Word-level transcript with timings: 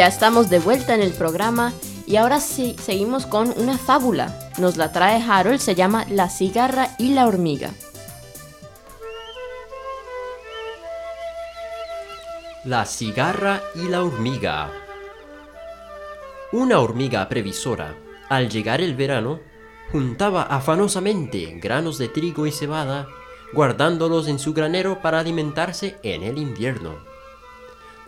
ya 0.00 0.06
estamos 0.06 0.48
de 0.48 0.60
vuelta 0.60 0.94
en 0.94 1.02
el 1.02 1.12
programa 1.12 1.74
y 2.06 2.16
ahora 2.16 2.40
sí 2.40 2.74
seguimos 2.82 3.26
con 3.26 3.52
una 3.58 3.76
fábula. 3.76 4.50
Nos 4.56 4.78
la 4.78 4.92
trae 4.92 5.22
Harold, 5.22 5.60
se 5.60 5.74
llama 5.74 6.06
La 6.08 6.30
cigarra 6.30 6.94
y 6.96 7.12
la 7.12 7.26
hormiga. 7.26 7.72
La 12.64 12.86
cigarra 12.86 13.60
y 13.74 13.88
la 13.88 14.02
hormiga. 14.02 14.70
Una 16.52 16.78
hormiga 16.78 17.28
previsora, 17.28 17.94
al 18.30 18.48
llegar 18.48 18.80
el 18.80 18.94
verano, 18.94 19.40
juntaba 19.92 20.44
afanosamente 20.44 21.58
granos 21.60 21.98
de 21.98 22.08
trigo 22.08 22.46
y 22.46 22.52
cebada, 22.52 23.06
guardándolos 23.52 24.28
en 24.28 24.38
su 24.38 24.54
granero 24.54 25.02
para 25.02 25.18
alimentarse 25.18 25.98
en 26.02 26.22
el 26.22 26.38
invierno. 26.38 27.09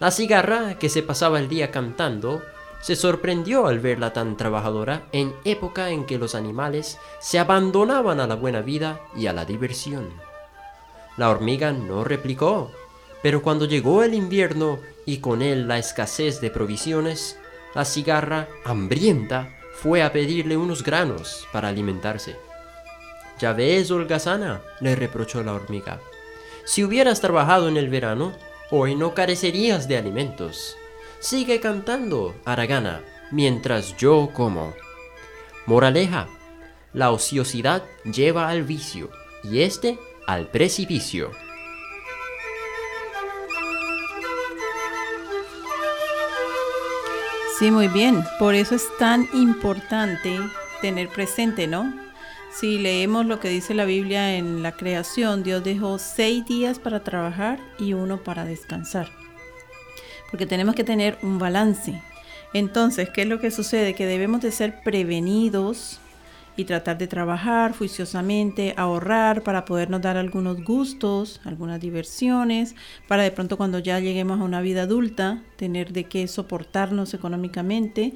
La 0.03 0.11
cigarra, 0.11 0.81
que 0.81 0.89
se 0.89 1.05
pasaba 1.05 1.39
el 1.39 1.49
día 1.49 1.71
cantando, 1.71 2.43
se 2.81 2.97
sorprendió 2.97 3.69
al 3.69 3.79
verla 3.79 4.13
tan 4.13 4.37
trabajadora 4.37 5.05
en 5.13 5.33
época 5.45 5.91
en 5.91 6.07
que 6.07 6.19
los 6.19 6.35
animales 6.35 6.99
se 7.21 7.39
abandonaban 7.39 8.19
a 8.19 8.27
la 8.27 8.35
buena 8.35 8.63
vida 8.63 9.01
y 9.15 9.29
a 9.29 9.33
la 9.33 9.45
diversión. 9.45 10.09
La 11.17 11.31
hormiga 11.31 11.71
no 11.71 12.03
replicó, 12.03 12.73
pero 13.23 13.43
cuando 13.43 13.65
llegó 13.65 14.03
el 14.03 14.15
invierno 14.15 14.81
y 15.07 15.19
con 15.19 15.41
él 15.41 15.69
la 15.69 15.79
escasez 15.79 16.41
de 16.41 16.51
provisiones, 16.51 17.39
la 17.73 17.85
cigarra, 17.85 18.49
hambrienta, 18.65 19.57
fue 19.73 20.03
a 20.03 20.13
pedirle 20.13 20.57
unos 20.57 20.83
granos 20.83 21.47
para 21.53 21.69
alimentarse. 21.69 22.35
Ya 23.39 23.53
ves, 23.53 23.93
holgazana, 23.93 24.63
le 24.81 24.97
reprochó 24.97 25.45
la 25.45 25.53
hormiga. 25.53 26.01
Si 26.65 26.83
hubieras 26.83 27.21
trabajado 27.21 27.69
en 27.69 27.77
el 27.77 27.89
verano, 27.89 28.33
hoy 28.75 28.95
no 28.97 29.13
carecerías 29.13 29.87
de 29.87 29.99
alimentos. 29.99 30.79
Sigue 31.21 31.61
cantando, 31.61 32.35
Aragana, 32.47 33.03
mientras 33.31 33.97
yo 33.99 34.31
como. 34.33 34.73
Moraleja, 35.67 36.27
la 36.95 37.11
ociosidad 37.11 37.85
lleva 38.05 38.49
al 38.49 38.63
vicio 38.63 39.11
y 39.45 39.61
este 39.61 39.99
al 40.27 40.49
precipicio. 40.49 41.31
Sí, 47.59 47.71
muy 47.71 47.89
bien. 47.89 48.25
Por 48.39 48.55
eso 48.55 48.75
es 48.75 48.89
tan 48.99 49.29
importante 49.35 50.41
tener 50.81 51.11
presente, 51.11 51.67
¿no? 51.67 52.02
Si 52.55 52.79
leemos 52.79 53.25
lo 53.25 53.41
que 53.41 53.49
dice 53.49 53.73
la 53.73 53.87
Biblia 53.87 54.37
en 54.37 54.63
la 54.63 54.73
creación, 54.73 55.43
Dios 55.43 55.65
dejó 55.65 55.99
seis 55.99 56.45
días 56.45 56.79
para 56.79 57.03
trabajar 57.03 57.59
y 57.79 57.95
uno 57.95 58.23
para 58.23 58.45
descansar. 58.45 59.09
Porque 60.31 60.45
tenemos 60.45 60.75
que 60.75 60.85
tener 60.85 61.19
un 61.23 61.39
balance. 61.39 62.03
Entonces, 62.53 63.09
¿qué 63.09 63.23
es 63.23 63.29
lo 63.29 63.41
que 63.41 63.51
sucede? 63.51 63.95
Que 63.95 64.05
debemos 64.05 64.43
de 64.43 64.53
ser 64.53 64.83
prevenidos 64.83 65.99
y 66.55 66.65
tratar 66.65 66.99
de 66.99 67.07
trabajar 67.07 67.73
juiciosamente, 67.75 68.75
ahorrar 68.77 69.43
para 69.43 69.65
podernos 69.65 70.03
dar 70.03 70.19
algunos 70.19 70.63
gustos, 70.63 71.41
algunas 71.45 71.81
diversiones, 71.81 72.75
para 73.09 73.23
de 73.23 73.31
pronto 73.31 73.57
cuando 73.57 73.79
ya 73.79 73.99
lleguemos 73.99 74.41
a 74.41 74.45
una 74.45 74.61
vida 74.61 74.83
adulta, 74.83 75.43
tener 75.57 75.95
de 75.95 76.05
qué 76.05 76.29
soportarnos 76.29 77.15
económicamente, 77.15 78.13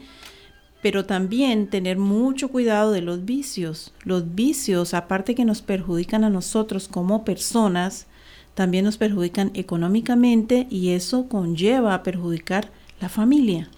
pero 0.82 1.04
también 1.04 1.68
tener 1.68 1.98
mucho 1.98 2.48
cuidado 2.48 2.92
de 2.92 3.02
los 3.02 3.24
vicios. 3.24 3.92
Los 4.04 4.34
vicios, 4.34 4.94
aparte 4.94 5.34
que 5.34 5.44
nos 5.44 5.62
perjudican 5.62 6.24
a 6.24 6.30
nosotros 6.30 6.88
como 6.88 7.24
personas, 7.24 8.06
también 8.54 8.84
nos 8.84 8.96
perjudican 8.96 9.50
económicamente 9.54 10.66
y 10.70 10.90
eso 10.90 11.28
conlleva 11.28 11.94
a 11.94 12.02
perjudicar 12.02 12.70
la 13.00 13.08
familia. 13.08 13.68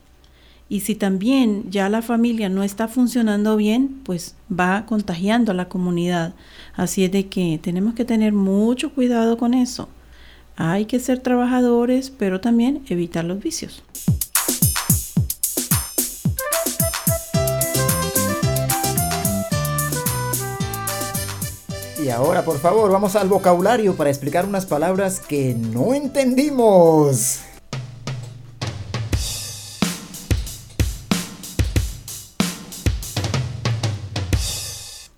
Y 0.69 0.81
si 0.81 0.95
también 0.95 1.71
ya 1.71 1.89
la 1.89 2.03
familia 2.03 2.49
no 2.49 2.63
está 2.63 2.89
funcionando 2.89 3.57
bien, 3.57 4.01
pues 4.05 4.35
va 4.53 4.85
contagiando 4.85 5.53
a 5.53 5.55
la 5.55 5.69
comunidad. 5.69 6.35
Así 6.75 7.05
es 7.05 7.13
de 7.13 7.27
que 7.27 7.59
tenemos 7.63 7.95
que 7.95 8.05
tener 8.05 8.33
mucho 8.35 8.93
cuidado 8.93 9.39
con 9.39 9.55
eso. 9.55 9.89
Hay 10.57 10.85
que 10.85 10.99
ser 10.99 11.21
trabajadores, 11.21 12.11
pero 12.11 12.41
también 12.41 12.83
evitar 12.89 13.25
los 13.25 13.41
vicios. 13.41 13.83
Y 22.09 22.11
ahora, 22.11 22.43
por 22.43 22.59
favor, 22.59 22.91
vamos 22.91 23.17
al 23.17 23.29
vocabulario 23.29 23.95
para 23.95 24.09
explicar 24.09 24.47
unas 24.47 24.65
palabras 24.65 25.21
que 25.21 25.53
no 25.53 25.93
entendimos. 25.93 27.41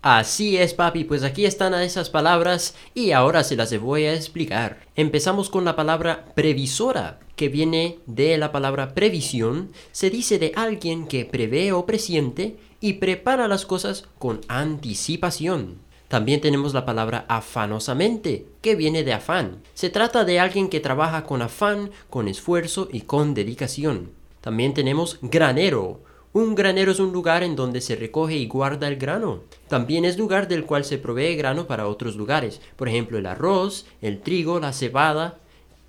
Así 0.02 0.56
es, 0.56 0.74
papi, 0.74 1.04
pues 1.04 1.22
aquí 1.22 1.44
están 1.44 1.74
esas 1.74 2.10
palabras 2.10 2.74
y 2.92 3.12
ahora 3.12 3.44
se 3.44 3.54
las 3.54 3.78
voy 3.78 4.06
a 4.06 4.14
explicar. 4.14 4.80
Empezamos 4.96 5.48
con 5.48 5.64
la 5.64 5.76
palabra 5.76 6.24
previsora, 6.34 7.20
que 7.36 7.48
viene 7.48 8.00
de 8.06 8.36
la 8.36 8.50
palabra 8.50 8.94
previsión. 8.94 9.70
Se 9.92 10.10
dice 10.10 10.40
de 10.40 10.50
alguien 10.56 11.06
que 11.06 11.24
prevé 11.24 11.70
o 11.70 11.86
presiente 11.86 12.56
y 12.80 12.94
prepara 12.94 13.46
las 13.46 13.64
cosas 13.64 14.08
con 14.18 14.40
anticipación. 14.48 15.88
También 16.10 16.40
tenemos 16.40 16.74
la 16.74 16.84
palabra 16.84 17.24
afanosamente, 17.28 18.44
que 18.62 18.74
viene 18.74 19.04
de 19.04 19.12
afán. 19.12 19.62
Se 19.74 19.90
trata 19.90 20.24
de 20.24 20.40
alguien 20.40 20.68
que 20.68 20.80
trabaja 20.80 21.22
con 21.22 21.40
afán, 21.40 21.92
con 22.10 22.26
esfuerzo 22.26 22.88
y 22.90 23.02
con 23.02 23.32
dedicación. 23.32 24.10
También 24.40 24.74
tenemos 24.74 25.20
granero, 25.22 26.00
un 26.32 26.56
granero 26.56 26.90
es 26.90 26.98
un 26.98 27.12
lugar 27.12 27.44
en 27.44 27.54
donde 27.54 27.80
se 27.80 27.94
recoge 27.94 28.36
y 28.36 28.48
guarda 28.48 28.88
el 28.88 28.96
grano. 28.96 29.44
También 29.68 30.04
es 30.04 30.18
lugar 30.18 30.48
del 30.48 30.64
cual 30.64 30.84
se 30.84 30.98
provee 30.98 31.36
grano 31.36 31.68
para 31.68 31.86
otros 31.86 32.16
lugares, 32.16 32.60
por 32.74 32.88
ejemplo 32.88 33.16
el 33.16 33.26
arroz, 33.26 33.86
el 34.02 34.20
trigo, 34.20 34.58
la 34.58 34.72
cebada, 34.72 35.38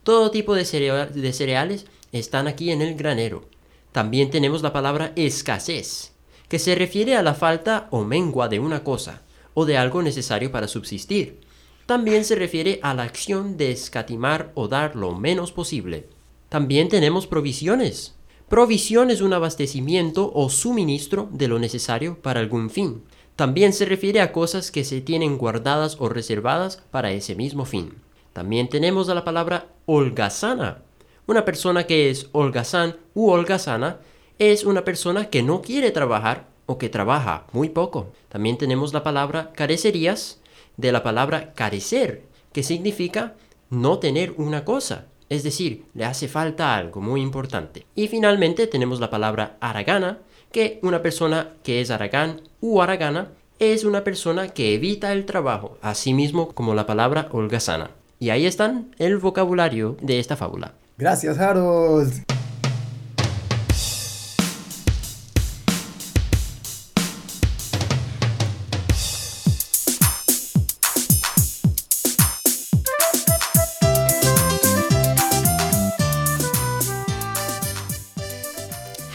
todo 0.04 0.30
tipo 0.30 0.54
de, 0.54 0.66
cereales 0.66 1.88
están 2.12 2.48
aquí 2.48 2.70
en 2.70 2.84
el 2.84 2.94
granero. 2.94 3.46
También 3.92 4.30
tenemos 4.30 4.62
la 4.62 4.72
palabra 4.72 5.14
escasez, 5.16 6.14
que 6.48 6.60
se 6.60 6.76
refiere 6.76 7.16
a 7.16 7.24
la 7.24 7.34
falta 7.34 7.88
o 7.90 8.04
mengua 8.04 8.50
de 8.50 8.60
una 8.60 8.84
cosa, 8.84 9.24
o 9.54 9.66
de 9.66 9.78
algo 9.78 10.02
necesario 10.02 10.52
para 10.52 10.68
subsistir. 10.68 11.40
También 11.86 12.26
se 12.26 12.36
refiere 12.36 12.80
a 12.84 12.94
la 12.94 13.04
acción 13.04 13.58
de 13.58 13.72
escatimar 13.72 14.52
o 14.56 14.68
dar 14.68 14.96
lo 14.96 15.16
menos 15.16 15.52
posible. 15.52 16.08
También 16.50 16.90
tenemos 16.90 17.28
provisiones, 17.28 18.16
Provisión 18.52 19.12
es 19.12 19.22
un 19.22 19.32
abastecimiento 19.32 20.30
o 20.36 20.50
suministro 20.50 21.30
de 21.32 21.48
lo 21.48 21.58
necesario 21.58 22.22
para 22.22 22.42
algún 22.42 22.70
fin. 22.70 23.02
También 23.38 23.72
se 23.72 23.86
refiere 23.86 24.20
a 24.20 24.34
cosas 24.34 24.72
que 24.72 24.84
se 24.84 25.00
tienen 25.00 25.38
guardadas 25.38 25.96
o 26.00 26.10
reservadas 26.10 26.84
para 26.92 27.14
ese 27.14 27.34
mismo 27.34 27.64
fin. 27.64 27.94
También 28.34 28.68
tenemos 28.68 29.08
a 29.08 29.14
la 29.14 29.24
palabra 29.24 29.68
holgazana. 29.86 30.80
Una 31.28 31.46
persona 31.46 31.88
que 31.88 32.10
es 32.10 32.28
holgazán 32.34 32.98
u 33.14 33.30
holgazana 33.30 34.02
es 34.38 34.66
una 34.66 34.84
persona 34.84 35.30
que 35.30 35.44
no 35.44 35.62
quiere 35.62 35.92
trabajar 35.92 36.50
que 36.78 36.90
trabaja 36.90 37.46
muy 37.52 37.70
poco. 37.70 38.12
También 38.30 38.58
tenemos 38.58 38.94
la 38.94 39.04
palabra 39.04 39.52
carecerías 39.54 40.40
de 40.78 40.92
la 40.92 41.04
palabra 41.04 41.54
carecer, 41.54 42.24
que 42.54 42.64
significa 42.64 43.36
no 43.70 44.00
tener 44.00 44.34
una 44.38 44.66
cosa. 44.66 45.06
Es 45.30 45.44
decir, 45.44 45.86
le 45.94 46.06
hace 46.06 46.28
falta 46.28 46.76
algo 46.76 47.02
muy 47.02 47.22
importante. 47.22 47.86
Y 47.96 48.08
finalmente 48.08 48.68
tenemos 48.68 49.00
la 49.00 49.10
palabra 49.10 49.58
aragana, 49.62 50.20
que 50.52 50.80
una 50.84 51.02
persona 51.02 51.54
que 51.64 51.80
es 51.80 51.92
aragán 51.92 52.42
u 52.60 52.82
aragana 52.82 53.30
es 53.60 53.86
una 53.86 54.04
persona 54.04 54.50
que 54.50 54.74
evita 54.74 55.14
el 55.14 55.26
trabajo, 55.26 55.78
así 55.82 56.14
mismo 56.14 56.52
como 56.54 56.74
la 56.74 56.86
palabra 56.86 57.30
holgazana. 57.32 57.92
Y 58.20 58.30
ahí 58.30 58.46
están 58.46 58.94
el 58.98 59.18
vocabulario 59.18 59.98
de 60.02 60.20
esta 60.20 60.36
fábula. 60.36 60.74
Gracias, 60.98 61.38
Harold. 61.40 62.41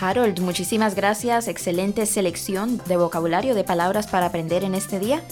Harold, 0.01 0.41
muchísimas 0.41 0.95
gracias. 0.95 1.49
Excelente 1.49 2.05
selección 2.07 2.81
de 2.87 2.97
vocabulario 2.97 3.55
de 3.55 3.65
palabras 3.65 4.07
para 4.07 4.27
aprender 4.27 4.65
en 4.65 4.75
este 4.75 4.99
día. 4.99 5.23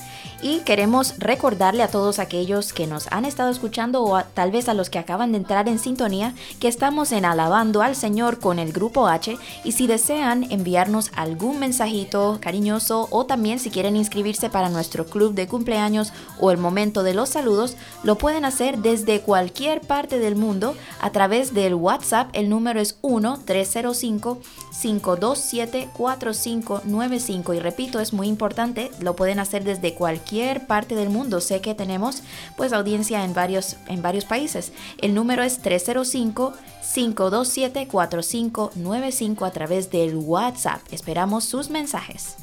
Y 0.43 0.61
queremos 0.61 1.15
recordarle 1.19 1.83
a 1.83 1.89
todos 1.89 2.19
aquellos 2.19 2.73
que 2.73 2.87
nos 2.87 3.11
han 3.11 3.25
estado 3.25 3.51
escuchando 3.51 4.03
o 4.03 4.23
tal 4.23 4.51
vez 4.51 4.69
a 4.69 4.75
los 4.75 4.91
que 4.91 4.99
acaban 4.99 5.33
de 5.33 5.39
entrar 5.39 5.69
en 5.69 5.79
sintonía 5.79 6.35
que 6.61 6.69
estamos 6.69 7.13
en 7.13 7.25
Alabando 7.25 7.83
al 7.83 7.97
Señor 7.97 8.39
con 8.39 8.59
el 8.59 8.73
Grupo 8.73 9.09
H. 9.09 9.39
Y 9.65 9.73
si 9.73 9.87
desean 9.87 10.51
enviarnos 10.51 11.11
algún 11.17 11.59
mensajito 11.59 12.39
cariñoso 12.41 13.09
o 13.11 13.25
también 13.27 13.59
si 13.59 13.71
quieren 13.71 13.97
inscribirse 13.97 14.51
para 14.51 14.69
nuestro 14.69 15.07
club 15.07 15.35
de 15.35 15.47
cumpleaños 15.47 16.13
o 16.39 16.51
el 16.51 16.59
momento 16.59 17.03
de 17.03 17.15
los 17.15 17.31
saludos, 17.31 17.77
lo 18.03 18.17
pueden 18.17 18.45
hacer 18.45 18.79
desde 18.79 19.21
cualquier 19.21 19.81
parte 19.81 20.19
del 20.19 20.37
mundo 20.37 20.75
a 21.01 21.11
través 21.11 21.55
del 21.55 21.75
WhatsApp. 21.75 22.29
El 22.33 22.49
número 22.49 22.81
es 22.81 22.99
1 23.03 23.41
305 23.45 24.39
527 24.81 25.89
4595 25.93 27.55
y 27.55 27.61
repito, 27.61 28.01
es 28.01 28.13
muy 28.13 28.29
importante, 28.29 28.91
lo 29.01 29.17
pueden 29.17 29.39
hacer 29.39 29.65
desde 29.65 29.95
cualquier 29.95 30.67
parte 30.67 30.95
del 30.95 31.11
mundo. 31.11 31.41
Sé 31.41 31.61
que 31.61 31.75
tenemos 31.75 32.23
pues 32.57 32.73
audiencia 32.73 33.25
en 33.25 33.35
varios 33.35 33.77
en 33.87 34.03
varios 34.03 34.25
países. 34.25 34.73
El 34.99 35.15
número 35.15 35.43
es 35.43 35.59
305 35.59 36.55
527 36.95 37.89
4595 37.89 39.45
a 39.45 39.51
través 39.51 39.91
del 39.91 40.17
WhatsApp. 40.17 40.81
Esperamos 40.91 41.45
sus 41.45 41.71
mensajes. 41.71 42.37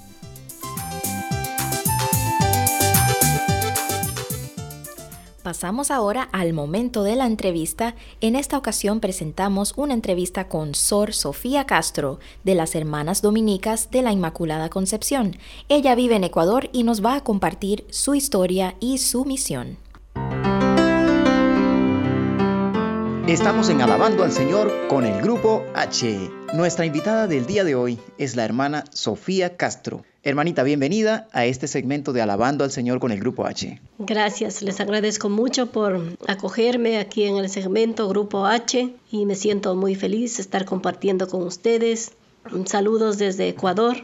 Pasamos 5.52 5.92
ahora 5.92 6.30
al 6.32 6.54
momento 6.54 7.04
de 7.04 7.18
la 7.18 7.26
entrevista. 7.26 7.94
En 8.22 8.38
esta 8.38 8.58
ocasión 8.58 9.02
presentamos 9.02 9.74
una 9.76 9.94
entrevista 9.94 10.48
con 10.48 10.76
Sor 10.76 11.14
Sofía 11.14 11.66
Castro, 11.66 12.20
de 12.46 12.56
las 12.56 12.74
Hermanas 12.74 13.22
Dominicas 13.22 13.92
de 13.92 14.02
la 14.02 14.14
Inmaculada 14.14 14.70
Concepción. 14.70 15.36
Ella 15.68 15.94
vive 15.94 16.16
en 16.16 16.24
Ecuador 16.24 16.70
y 16.72 16.84
nos 16.84 17.04
va 17.04 17.16
a 17.16 17.24
compartir 17.26 17.84
su 17.90 18.16
historia 18.16 18.76
y 18.80 19.00
su 19.00 19.26
misión. 19.26 19.76
Estamos 23.32 23.70
en 23.70 23.82
Alabando 23.82 24.26
al 24.26 24.34
Señor 24.34 24.90
con 24.90 25.06
el 25.06 25.22
grupo 25.22 25.64
H. 25.74 26.30
Nuestra 26.54 26.86
invitada 26.86 27.28
del 27.28 27.46
día 27.46 27.64
de 27.64 27.76
hoy 27.76 27.98
es 28.18 28.36
la 28.36 28.44
hermana 28.44 28.84
Sofía 28.92 29.56
Castro. 29.56 30.04
Hermanita, 30.22 30.64
bienvenida 30.64 31.30
a 31.32 31.46
este 31.46 31.70
segmento 31.70 32.12
de 32.12 32.22
Alabando 32.22 32.66
al 32.66 32.72
Señor 32.72 33.00
con 33.00 33.14
el 33.14 33.22
Grupo 33.22 33.46
H. 33.46 33.80
Gracias, 34.00 34.62
les 34.62 34.82
agradezco 34.82 35.30
mucho 35.30 35.68
por 35.68 36.02
acogerme 36.28 37.00
aquí 37.00 37.24
en 37.24 37.38
el 37.38 37.50
segmento 37.50 38.10
Grupo 38.10 38.46
H 38.46 38.94
y 39.14 39.26
me 39.26 39.36
siento 39.36 39.76
muy 39.76 39.96
feliz 39.96 40.38
estar 40.38 40.66
compartiendo 40.66 41.30
con 41.30 41.44
ustedes. 41.44 42.12
Saludos 42.66 43.18
desde 43.18 43.48
Ecuador. 43.48 43.96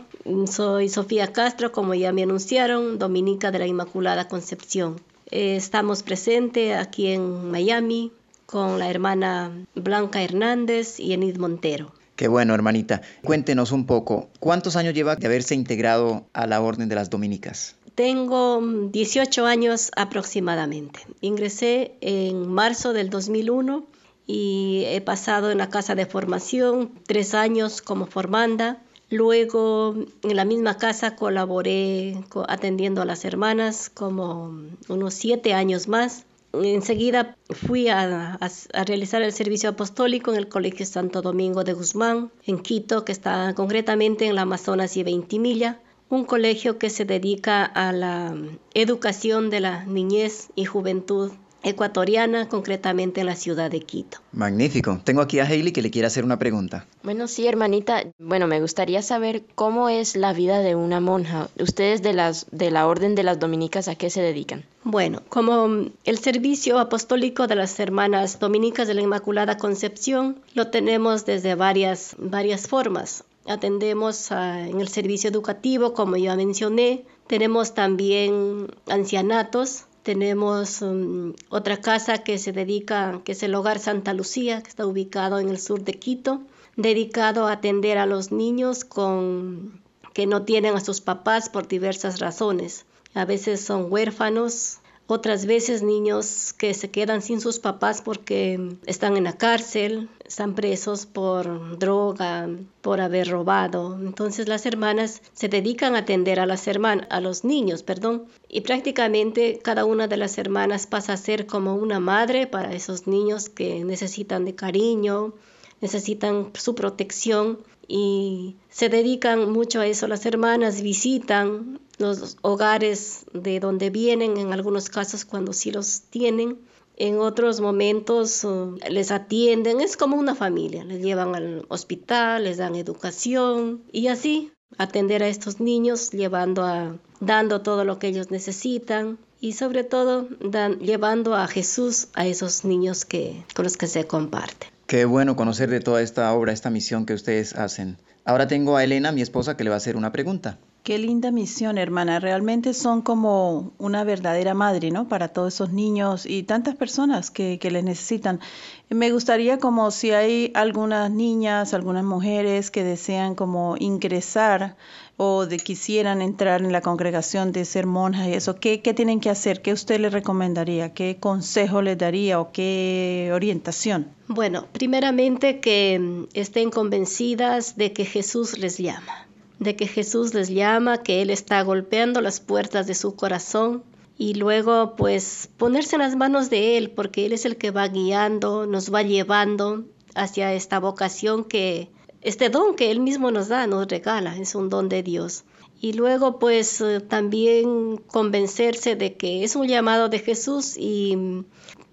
Soy 0.49 0.87
Sofía 0.87 1.33
Castro, 1.33 1.73
como 1.73 1.93
ya 1.95 2.13
me 2.13 2.23
anunciaron, 2.23 2.97
dominica 2.97 3.51
de 3.51 3.59
la 3.59 3.67
Inmaculada 3.67 4.29
Concepción. 4.29 5.01
Eh, 5.29 5.57
estamos 5.57 6.01
presentes 6.01 6.77
aquí 6.77 7.07
en 7.07 7.51
Miami 7.51 8.13
con 8.47 8.79
la 8.79 8.89
hermana 8.89 9.51
Blanca 9.75 10.23
Hernández 10.23 10.99
y 10.99 11.13
Enid 11.13 11.37
Montero. 11.37 11.91
Qué 12.15 12.27
bueno, 12.27 12.55
hermanita. 12.55 13.03
Cuéntenos 13.23 13.71
un 13.71 13.85
poco, 13.85 14.29
¿cuántos 14.39 14.75
años 14.75 14.95
lleva 14.95 15.15
de 15.15 15.27
haberse 15.27 15.53
integrado 15.53 16.25
a 16.33 16.47
la 16.47 16.61
Orden 16.61 16.89
de 16.89 16.95
las 16.95 17.11
Dominicas? 17.11 17.75
Tengo 17.93 18.59
18 18.61 19.45
años 19.45 19.91
aproximadamente. 19.95 21.01
Ingresé 21.21 21.95
en 22.01 22.47
marzo 22.47 22.93
del 22.93 23.11
2001 23.11 23.85
y 24.25 24.83
he 24.87 25.01
pasado 25.01 25.51
en 25.51 25.59
la 25.59 25.69
casa 25.69 25.93
de 25.93 26.05
formación 26.05 26.91
tres 27.05 27.35
años 27.35 27.81
como 27.81 28.07
formanda. 28.07 28.81
Luego 29.09 29.95
en 30.23 30.35
la 30.35 30.45
misma 30.45 30.77
casa 30.77 31.15
colaboré 31.15 32.23
atendiendo 32.47 33.01
a 33.01 33.05
las 33.05 33.25
hermanas 33.25 33.91
como 33.93 34.53
unos 34.87 35.13
siete 35.13 35.53
años 35.53 35.87
más 35.87 36.26
enseguida 36.53 37.35
fui 37.49 37.89
a, 37.89 38.37
realizar 38.85 39.21
el 39.21 39.31
servicio 39.31 39.69
apostólico 39.69 40.31
en 40.31 40.37
el 40.37 40.47
Colegio 40.47 40.85
Santo 40.85 41.21
Domingo 41.21 41.63
de 41.63 41.73
Guzmán, 41.73 42.31
en 42.45 42.59
Quito, 42.59 43.05
que 43.05 43.11
está 43.11 43.53
concretamente 43.55 44.25
en 44.25 44.35
la 44.35 44.43
Amazonas 44.43 44.97
y 44.97 45.03
Ventimilla, 45.03 45.79
un 46.09 46.23
colegio 46.23 46.77
que 46.77 46.89
se 46.89 47.05
dedica 47.05 47.65
a 47.65 47.91
la 47.91 48.35
educación 48.73 49.49
de 49.49 49.59
la 49.59 49.85
niñez 49.85 50.49
y 50.55 50.65
juventud 50.65 51.31
ecuatoriana, 51.63 52.47
concretamente 52.47 53.21
en 53.21 53.27
la 53.27 53.35
ciudad 53.35 53.69
de 53.71 53.81
Quito. 53.81 54.19
Magnífico. 54.31 54.99
Tengo 55.03 55.21
aquí 55.21 55.39
a 55.39 55.45
Hailey 55.45 55.73
que 55.73 55.81
le 55.81 55.91
quiere 55.91 56.07
hacer 56.07 56.23
una 56.23 56.39
pregunta. 56.39 56.85
Bueno, 57.03 57.27
sí, 57.27 57.47
hermanita. 57.47 58.03
Bueno, 58.19 58.47
me 58.47 58.61
gustaría 58.61 59.01
saber 59.01 59.43
cómo 59.55 59.89
es 59.89 60.15
la 60.15 60.33
vida 60.33 60.59
de 60.59 60.75
una 60.75 60.99
monja. 60.99 61.49
Ustedes 61.59 62.01
de 62.01 62.13
las 62.13 62.47
de 62.51 62.71
la 62.71 62.87
Orden 62.87 63.15
de 63.15 63.23
las 63.23 63.39
Dominicas, 63.39 63.87
¿a 63.87 63.95
qué 63.95 64.09
se 64.09 64.21
dedican? 64.21 64.63
Bueno, 64.83 65.21
como 65.29 65.89
el 66.05 66.17
servicio 66.19 66.79
apostólico 66.79 67.47
de 67.47 67.55
las 67.55 67.79
hermanas 67.79 68.39
dominicas 68.39 68.87
de 68.87 68.93
la 68.93 69.01
Inmaculada 69.01 69.57
Concepción 69.57 70.39
lo 70.53 70.67
tenemos 70.67 71.25
desde 71.25 71.55
varias 71.55 72.15
varias 72.17 72.67
formas. 72.67 73.23
Atendemos 73.47 74.31
en 74.31 74.81
el 74.81 74.89
servicio 74.89 75.29
educativo, 75.29 75.93
como 75.93 76.17
ya 76.17 76.35
mencioné. 76.35 77.05
Tenemos 77.27 77.73
también 77.73 78.67
ancianatos 78.87 79.86
tenemos 80.07 80.81
um, 80.81 81.33
otra 81.49 81.81
casa 81.81 82.19
que 82.19 82.37
se 82.37 82.53
dedica, 82.53 83.19
que 83.25 83.33
es 83.33 83.43
el 83.43 83.53
Hogar 83.53 83.77
Santa 83.77 84.13
Lucía, 84.13 84.63
que 84.63 84.69
está 84.69 84.85
ubicado 84.85 85.37
en 85.39 85.49
el 85.49 85.59
sur 85.59 85.83
de 85.83 85.95
Quito, 85.95 86.43
dedicado 86.77 87.45
a 87.45 87.51
atender 87.51 87.97
a 87.97 88.05
los 88.05 88.31
niños 88.31 88.85
con, 88.85 89.81
que 90.13 90.25
no 90.25 90.43
tienen 90.43 90.77
a 90.77 90.79
sus 90.79 91.01
papás 91.01 91.49
por 91.49 91.67
diversas 91.67 92.19
razones. 92.19 92.85
A 93.15 93.25
veces 93.25 93.59
son 93.59 93.91
huérfanos, 93.91 94.77
otras 95.07 95.45
veces 95.45 95.83
niños 95.83 96.53
que 96.53 96.73
se 96.73 96.91
quedan 96.91 97.21
sin 97.21 97.39
sus 97.39 97.59
papás 97.59 98.01
porque 98.01 98.75
están 98.85 99.15
en 99.15 99.23
la 99.23 99.37
cárcel, 99.37 100.09
están 100.25 100.53
presos 100.53 101.05
por 101.05 101.79
droga, 101.79 102.49
por 102.81 102.99
haber 102.99 103.29
robado. 103.29 103.97
Entonces 103.99 104.49
las 104.49 104.65
hermanas 104.65 105.21
se 105.33 105.47
dedican 105.47 105.95
a 105.95 105.99
atender 105.99 106.41
a 106.41 106.45
las 106.45 106.67
hermanas, 106.67 107.07
a 107.09 107.21
los 107.21 107.45
niños, 107.45 107.83
perdón, 107.83 108.25
y 108.49 108.61
prácticamente 108.61 109.59
cada 109.63 109.85
una 109.85 110.07
de 110.07 110.17
las 110.17 110.37
hermanas 110.37 110.87
pasa 110.87 111.13
a 111.13 111.17
ser 111.17 111.47
como 111.47 111.75
una 111.75 112.01
madre 112.01 112.45
para 112.45 112.73
esos 112.73 113.07
niños 113.07 113.47
que 113.47 113.85
necesitan 113.85 114.43
de 114.43 114.55
cariño, 114.55 115.33
necesitan 115.79 116.51
su 116.53 116.75
protección 116.75 117.59
y 117.87 118.57
se 118.69 118.89
dedican 118.89 119.51
mucho 119.51 119.79
a 119.79 119.87
eso. 119.87 120.07
Las 120.07 120.25
hermanas 120.25 120.81
visitan 120.81 121.79
los 121.97 122.37
hogares 122.41 123.25
de 123.33 123.59
donde 123.59 123.89
vienen, 123.89 124.37
en 124.37 124.53
algunos 124.53 124.89
casos 124.89 125.25
cuando 125.25 125.53
sí 125.53 125.71
los 125.71 126.01
tienen, 126.09 126.59
en 126.97 127.19
otros 127.19 127.61
momentos 127.61 128.43
uh, 128.43 128.75
les 128.89 129.11
atienden, 129.11 129.81
es 129.81 129.97
como 129.97 130.17
una 130.17 130.35
familia, 130.35 130.83
les 130.83 131.01
llevan 131.01 131.35
al 131.35 131.65
hospital, 131.69 132.43
les 132.43 132.57
dan 132.57 132.75
educación 132.75 133.83
y 133.91 134.07
así 134.07 134.51
atender 134.77 135.23
a 135.23 135.27
estos 135.27 135.59
niños 135.59 136.11
llevando 136.11 136.63
a 136.63 136.97
dando 137.19 137.61
todo 137.61 137.83
lo 137.83 137.99
que 137.99 138.07
ellos 138.07 138.31
necesitan 138.31 139.17
y 139.39 139.53
sobre 139.53 139.83
todo 139.83 140.27
dan, 140.41 140.79
llevando 140.79 141.35
a 141.35 141.47
Jesús 141.47 142.07
a 142.13 142.25
esos 142.25 142.65
niños 142.65 143.05
que 143.05 143.43
con 143.55 143.63
los 143.63 143.77
que 143.77 143.87
se 143.87 144.05
comparte. 144.05 144.67
Qué 144.87 145.05
bueno 145.05 145.35
conocer 145.35 145.69
de 145.69 145.79
toda 145.79 146.01
esta 146.01 146.33
obra, 146.33 146.53
esta 146.53 146.69
misión 146.69 147.05
que 147.05 147.13
ustedes 147.13 147.55
hacen. 147.55 147.97
Ahora 148.25 148.47
tengo 148.47 148.77
a 148.77 148.83
Elena, 148.83 149.11
mi 149.11 149.21
esposa, 149.21 149.55
que 149.55 149.63
le 149.63 149.69
va 149.69 149.75
a 149.75 149.77
hacer 149.77 149.95
una 149.95 150.11
pregunta. 150.11 150.57
Qué 150.87 150.97
linda 150.97 151.31
misión, 151.31 151.77
hermana. 151.77 152.21
Realmente 152.21 152.73
son 152.73 153.01
como 153.01 153.73
una 153.77 154.05
verdadera 154.05 154.53
madre, 154.53 154.89
¿no? 154.89 155.09
Para 155.09 155.27
todos 155.27 155.53
esos 155.55 155.73
niños 155.73 156.25
y 156.25 156.43
tantas 156.43 156.75
personas 156.75 157.29
que, 157.29 157.59
les 157.61 157.83
necesitan. 157.83 158.39
Me 158.87 159.11
gustaría 159.11 159.57
como 159.57 159.91
si 159.91 160.11
hay 160.11 160.49
algunas 160.55 161.11
niñas, 161.11 161.73
algunas 161.73 162.05
mujeres 162.05 162.71
que 162.71 162.85
desean 162.85 163.35
como 163.35 163.75
ingresar 163.77 164.77
o 165.17 165.45
de 165.45 165.57
quisieran 165.57 166.21
entrar 166.21 166.61
en 166.61 166.71
la 166.71 166.79
congregación 166.79 167.51
de 167.51 167.65
ser 167.65 167.85
monjas 167.85 168.29
y 168.29 168.35
eso, 168.35 168.55
¿qué, 168.55 168.81
¿qué, 168.81 168.93
tienen 168.93 169.19
que 169.19 169.29
hacer? 169.29 169.61
¿Qué 169.61 169.73
usted 169.73 169.99
les 169.99 170.13
recomendaría? 170.13 170.93
¿Qué 170.93 171.17
consejo 171.19 171.81
les 171.81 171.97
daría 171.97 172.39
o 172.39 172.53
qué 172.53 173.29
orientación? 173.33 174.07
Bueno, 174.29 174.67
primeramente 174.71 175.59
que 175.59 176.27
estén 176.31 176.69
convencidas 176.69 177.75
de 177.75 177.91
que 177.91 178.05
Jesús 178.05 178.57
les 178.57 178.77
llama 178.77 179.26
de 179.59 179.75
que 179.75 179.87
Jesús 179.87 180.33
les 180.33 180.49
llama, 180.49 181.03
que 181.03 181.21
Él 181.21 181.29
está 181.29 181.61
golpeando 181.61 182.21
las 182.21 182.39
puertas 182.39 182.87
de 182.87 182.95
su 182.95 183.15
corazón 183.15 183.83
y 184.17 184.33
luego 184.33 184.95
pues 184.95 185.49
ponerse 185.57 185.95
en 185.95 186.01
las 186.01 186.15
manos 186.15 186.49
de 186.49 186.77
Él, 186.77 186.91
porque 186.91 187.25
Él 187.25 187.33
es 187.33 187.45
el 187.45 187.57
que 187.57 187.71
va 187.71 187.87
guiando, 187.87 188.65
nos 188.65 188.93
va 188.93 189.03
llevando 189.03 189.85
hacia 190.15 190.53
esta 190.53 190.79
vocación 190.79 191.43
que, 191.43 191.89
este 192.21 192.49
don 192.49 192.75
que 192.75 192.91
Él 192.91 192.99
mismo 192.99 193.31
nos 193.31 193.47
da, 193.47 193.67
nos 193.67 193.87
regala, 193.87 194.35
es 194.37 194.55
un 194.55 194.69
don 194.69 194.89
de 194.89 195.03
Dios. 195.03 195.43
Y 195.79 195.93
luego 195.93 196.39
pues 196.39 196.81
eh, 196.81 197.01
también 197.01 197.97
convencerse 198.07 198.95
de 198.95 199.15
que 199.15 199.43
es 199.43 199.55
un 199.55 199.67
llamado 199.67 200.09
de 200.09 200.17
Jesús 200.19 200.75
y 200.75 201.43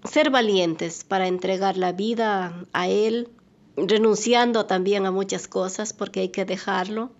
ser 0.03 0.31
valientes 0.31 1.03
para 1.03 1.27
entregar 1.27 1.77
la 1.77 1.91
vida 1.91 2.65
a 2.73 2.87
Él 2.89 3.29
renunciando 3.77 4.65
también 4.65 5.05
a 5.05 5.11
muchas 5.11 5.47
cosas 5.47 5.93
porque 5.93 6.21
hay 6.21 6.29
que 6.29 6.45
dejarlo. 6.45 7.11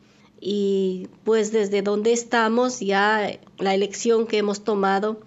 Y 0.47 1.07
pues 1.23 1.51
desde 1.51 1.81
donde 1.81 2.13
estamos, 2.13 2.79
ya 2.79 3.39
la 3.57 3.73
elección 3.73 4.27
que 4.27 4.37
hemos 4.37 4.63
tomado, 4.63 5.19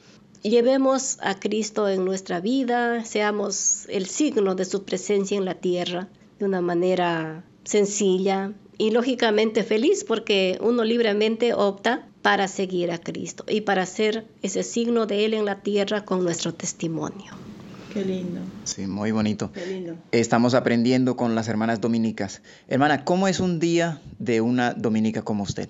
llevemos 0.44 1.18
a 1.20 1.40
Cristo 1.40 1.88
en 1.88 2.04
nuestra 2.04 2.38
vida, 2.38 3.04
seamos 3.04 3.86
el 3.88 4.06
signo 4.06 4.54
de 4.54 4.64
su 4.64 4.84
presencia 4.84 5.36
en 5.36 5.44
la 5.44 5.56
tierra 5.56 6.08
de 6.38 6.44
una 6.44 6.60
manera 6.60 7.44
sencilla 7.64 8.52
y 8.78 8.92
lógicamente 8.92 9.64
feliz 9.64 10.04
porque 10.04 10.56
uno 10.60 10.84
libremente 10.84 11.52
opta 11.52 12.06
para 12.22 12.46
seguir 12.46 12.92
a 12.92 12.98
Cristo 12.98 13.44
y 13.48 13.62
para 13.62 13.86
ser 13.86 14.24
ese 14.42 14.62
signo 14.62 15.06
de 15.06 15.24
Él 15.24 15.34
en 15.34 15.46
la 15.46 15.62
tierra 15.62 16.04
con 16.04 16.22
nuestro 16.22 16.54
testimonio. 16.54 17.32
Qué 17.92 18.04
lindo. 18.04 18.40
Sí, 18.64 18.86
muy 18.86 19.12
bonito. 19.12 19.50
Qué 19.52 19.66
lindo. 19.66 19.96
Estamos 20.12 20.54
aprendiendo 20.54 21.16
con 21.16 21.34
las 21.34 21.48
hermanas 21.48 21.80
dominicas. 21.80 22.42
Hermana, 22.68 23.04
¿cómo 23.04 23.28
es 23.28 23.40
un 23.40 23.58
día 23.58 24.00
de 24.18 24.40
una 24.40 24.74
dominica 24.74 25.22
como 25.22 25.42
usted? 25.42 25.68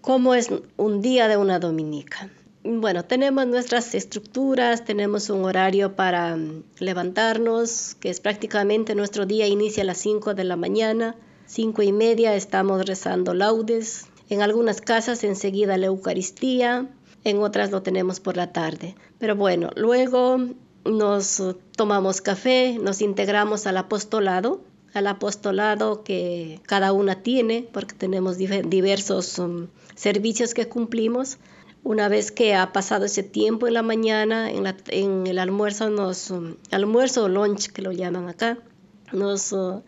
¿Cómo 0.00 0.34
es 0.34 0.50
un 0.76 1.02
día 1.02 1.28
de 1.28 1.36
una 1.36 1.58
dominica? 1.58 2.30
Bueno, 2.64 3.04
tenemos 3.04 3.46
nuestras 3.46 3.94
estructuras, 3.94 4.84
tenemos 4.84 5.30
un 5.30 5.44
horario 5.44 5.96
para 5.96 6.36
mm, 6.36 6.64
levantarnos, 6.78 7.96
que 8.00 8.10
es 8.10 8.20
prácticamente 8.20 8.94
nuestro 8.94 9.26
día 9.26 9.46
inicia 9.46 9.82
a 9.82 9.86
las 9.86 9.98
5 9.98 10.34
de 10.34 10.44
la 10.44 10.56
mañana, 10.56 11.16
cinco 11.46 11.82
y 11.82 11.92
media 11.92 12.34
estamos 12.34 12.84
rezando 12.84 13.32
laudes, 13.32 14.06
en 14.28 14.42
algunas 14.42 14.80
casas 14.80 15.24
enseguida 15.24 15.78
la 15.78 15.86
Eucaristía, 15.86 16.86
en 17.24 17.38
otras 17.38 17.70
lo 17.70 17.82
tenemos 17.82 18.20
por 18.20 18.36
la 18.36 18.52
tarde. 18.52 18.94
Pero 19.18 19.34
bueno, 19.34 19.70
luego 19.74 20.38
nos 20.88 21.42
tomamos 21.76 22.20
café, 22.20 22.78
nos 22.80 23.00
integramos 23.00 23.66
al 23.66 23.76
apostolado, 23.76 24.60
al 24.94 25.06
apostolado 25.06 26.02
que 26.02 26.60
cada 26.66 26.92
una 26.92 27.22
tiene, 27.22 27.68
porque 27.72 27.94
tenemos 27.94 28.38
diversos 28.38 29.38
um, 29.38 29.68
servicios 29.94 30.54
que 30.54 30.68
cumplimos. 30.68 31.38
Una 31.84 32.08
vez 32.08 32.32
que 32.32 32.54
ha 32.54 32.72
pasado 32.72 33.04
ese 33.04 33.22
tiempo 33.22 33.68
en 33.68 33.74
la 33.74 33.82
mañana, 33.82 34.50
en, 34.50 35.26
el 35.26 35.38
almuerzo, 35.38 35.90
nos, 35.90 36.30
um, 36.30 36.56
almuerzo 36.70 37.24
o 37.24 37.28
lunch 37.28 37.68
que 37.68 37.82
lo 37.82 37.92
llaman 37.92 38.28
acá, 38.28 38.58
nos 39.12 39.52
uh, 39.52 39.82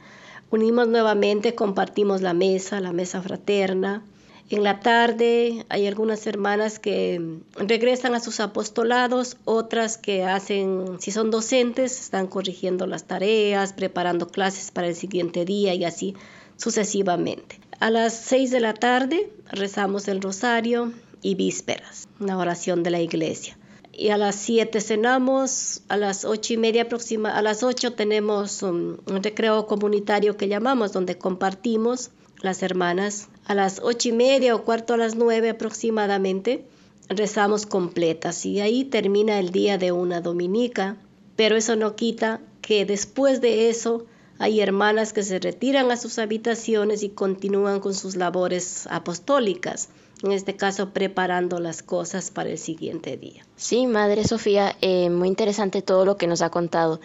unimos 0.51 0.89
nuevamente, 0.89 1.55
compartimos 1.55 2.23
la 2.23 2.33
mesa, 2.33 2.81
la 2.81 2.93
mesa 2.93 3.21
fraterna, 3.23 4.05
en 4.51 4.65
la 4.65 4.81
tarde 4.81 5.65
hay 5.69 5.87
algunas 5.87 6.27
hermanas 6.27 6.81
que 6.81 7.41
regresan 7.57 8.15
a 8.17 8.21
sus 8.21 8.41
apostolados, 8.41 9.37
otras 9.45 9.97
que 9.97 10.25
hacen, 10.25 10.97
si 10.99 11.13
son 11.13 11.31
docentes, 11.31 12.01
están 12.01 12.27
corrigiendo 12.27 12.87
las 12.87 13.05
tareas, 13.05 13.73
preparando 13.73 14.27
clases 14.27 14.73
para 14.73 14.89
el 14.89 14.97
siguiente 14.97 15.45
día 15.45 15.75
y 15.75 15.85
así 15.85 16.17
sucesivamente. 16.57 17.61
A 17.79 17.91
las 17.91 18.13
seis 18.13 18.51
de 18.51 18.59
la 18.59 18.75
tarde 18.75 19.31
rezamos 19.53 20.09
el 20.09 20.21
rosario 20.21 20.93
y 21.23 21.37
vísperas, 21.37 22.09
una 22.19 22.37
oración 22.37 22.83
de 22.83 22.91
la 22.91 23.01
iglesia. 23.01 23.57
Y 23.93 24.09
a 24.09 24.19
las 24.19 24.35
siete 24.35 24.81
cenamos, 24.81 25.83
a 25.89 25.97
las 25.97 26.25
ocho 26.25 26.55
y 26.55 26.57
media 26.57 26.89
próxima, 26.89 27.37
a 27.37 27.43
las 27.43 27.63
ocho 27.63 27.93
tenemos 27.93 28.63
un 28.63 29.01
recreo 29.07 29.67
comunitario 29.67 30.37
que 30.37 30.49
llamamos, 30.49 30.93
donde 30.93 31.19
compartimos 31.19 32.11
las 32.43 32.63
hermanas 32.63 33.29
a 33.45 33.55
las 33.55 33.81
ocho 33.83 34.09
y 34.09 34.13
media 34.13 34.55
o 34.55 34.65
cuarto 34.65 34.95
a 34.95 34.97
las 34.97 35.15
nueve 35.15 35.51
aproximadamente 35.51 36.65
rezamos 37.09 37.67
completas 37.67 38.47
y 38.47 38.61
ahí 38.61 38.85
termina 38.85 39.39
el 39.39 39.51
día 39.51 39.79
de 39.79 39.93
una 39.93 40.21
dominica, 40.21 40.97
pero 41.37 41.57
eso 41.57 41.77
no 41.77 41.97
quita 41.97 42.41
que 42.63 42.87
después 42.87 43.41
de 43.41 43.69
eso 43.69 44.07
hay 44.39 44.61
hermanas 44.61 45.13
que 45.13 45.23
se 45.23 45.39
retiran 45.39 45.91
a 45.91 45.97
sus 45.97 46.19
habitaciones 46.19 47.03
y 47.03 47.11
continúan 47.11 47.81
con 47.81 47.95
sus 47.95 48.17
labores 48.17 48.87
apostólicas, 48.89 49.91
en 50.23 50.33
este 50.33 50.57
caso 50.57 50.91
preparando 50.91 51.59
las 51.59 51.83
cosas 51.83 52.31
para 52.31 52.49
el 52.49 52.59
siguiente 52.59 53.17
día. 53.17 53.45
Sí, 53.57 53.87
Madre 53.87 54.25
Sofía, 54.25 54.77
eh, 54.81 55.11
muy 55.11 55.29
interesante 55.29 55.83
todo 55.83 56.05
lo 56.05 56.17
que 56.17 56.27
nos 56.27 56.43
ha 56.43 56.51
contado. 56.51 57.01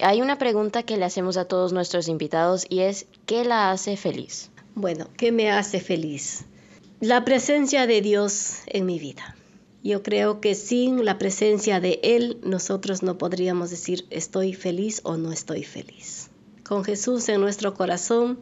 Hay 0.00 0.22
una 0.22 0.38
pregunta 0.38 0.84
que 0.84 0.96
le 0.96 1.04
hacemos 1.04 1.36
a 1.36 1.46
todos 1.46 1.72
nuestros 1.72 2.06
invitados 2.08 2.64
y 2.68 2.80
es, 2.80 3.06
¿qué 3.26 3.44
la 3.44 3.70
hace 3.70 3.96
feliz? 3.96 4.50
Bueno, 4.78 5.08
¿qué 5.16 5.32
me 5.32 5.50
hace 5.50 5.80
feliz? 5.80 6.44
La 7.00 7.24
presencia 7.24 7.88
de 7.88 8.00
Dios 8.00 8.58
en 8.66 8.86
mi 8.86 9.00
vida. 9.00 9.34
Yo 9.82 10.04
creo 10.04 10.40
que 10.40 10.54
sin 10.54 11.04
la 11.04 11.18
presencia 11.18 11.80
de 11.80 11.98
Él 12.04 12.38
nosotros 12.44 13.02
no 13.02 13.18
podríamos 13.18 13.70
decir 13.70 14.06
estoy 14.10 14.54
feliz 14.54 15.00
o 15.02 15.16
no 15.16 15.32
estoy 15.32 15.64
feliz. 15.64 16.30
Con 16.64 16.84
Jesús 16.84 17.28
en 17.28 17.40
nuestro 17.40 17.74
corazón, 17.74 18.38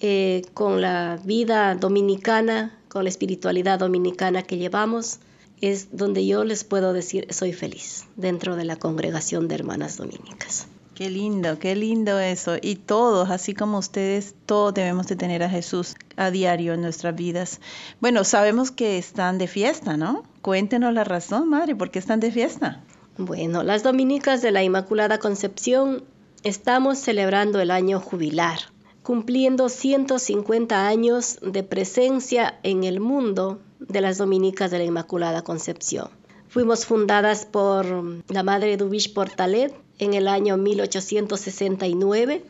eh, 0.00 0.42
con 0.54 0.80
la 0.80 1.18
vida 1.24 1.74
dominicana, 1.74 2.78
con 2.88 3.02
la 3.02 3.10
espiritualidad 3.10 3.80
dominicana 3.80 4.44
que 4.44 4.58
llevamos, 4.58 5.18
es 5.60 5.88
donde 5.90 6.24
yo 6.24 6.44
les 6.44 6.62
puedo 6.62 6.92
decir 6.92 7.26
soy 7.30 7.52
feliz 7.52 8.04
dentro 8.14 8.54
de 8.54 8.64
la 8.64 8.76
congregación 8.76 9.48
de 9.48 9.56
hermanas 9.56 9.96
dominicas. 9.96 10.68
Qué 11.00 11.08
lindo, 11.08 11.58
qué 11.58 11.74
lindo 11.76 12.18
eso. 12.18 12.56
Y 12.60 12.74
todos, 12.76 13.30
así 13.30 13.54
como 13.54 13.78
ustedes, 13.78 14.34
todos 14.44 14.74
debemos 14.74 15.06
de 15.06 15.16
tener 15.16 15.42
a 15.42 15.48
Jesús 15.48 15.94
a 16.16 16.30
diario 16.30 16.74
en 16.74 16.82
nuestras 16.82 17.16
vidas. 17.16 17.58
Bueno, 18.00 18.22
sabemos 18.22 18.70
que 18.70 18.98
están 18.98 19.38
de 19.38 19.46
fiesta, 19.46 19.96
¿no? 19.96 20.24
Cuéntenos 20.42 20.92
la 20.92 21.04
razón, 21.04 21.48
madre, 21.48 21.74
¿por 21.74 21.90
qué 21.90 22.00
están 22.00 22.20
de 22.20 22.30
fiesta? 22.30 22.84
Bueno, 23.16 23.62
las 23.62 23.82
dominicas 23.82 24.42
de 24.42 24.50
la 24.50 24.62
Inmaculada 24.62 25.16
Concepción 25.16 26.04
estamos 26.42 26.98
celebrando 26.98 27.60
el 27.60 27.70
año 27.70 27.98
jubilar, 27.98 28.58
cumpliendo 29.02 29.70
150 29.70 30.86
años 30.86 31.38
de 31.40 31.62
presencia 31.62 32.58
en 32.62 32.84
el 32.84 33.00
mundo 33.00 33.62
de 33.78 34.02
las 34.02 34.18
dominicas 34.18 34.70
de 34.70 34.76
la 34.76 34.84
Inmaculada 34.84 35.40
Concepción. 35.40 36.10
Fuimos 36.48 36.84
fundadas 36.84 37.46
por 37.46 37.86
la 38.28 38.42
Madre 38.42 38.76
Dubish 38.76 39.14
Portalet 39.14 39.72
en 40.00 40.14
el 40.14 40.26
año 40.26 40.56
1869 40.56 42.42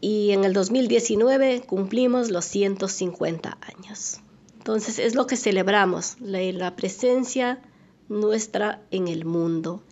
y 0.00 0.30
en 0.30 0.44
el 0.44 0.52
2019 0.52 1.62
cumplimos 1.66 2.30
los 2.30 2.44
150 2.44 3.58
años. 3.60 4.20
Entonces 4.56 5.00
es 5.00 5.16
lo 5.16 5.26
que 5.26 5.36
celebramos, 5.36 6.16
la, 6.20 6.76
presencia 6.76 7.60
nuestra 8.08 8.80
en 8.92 9.08
el 9.08 9.24
mundo. 9.24 9.82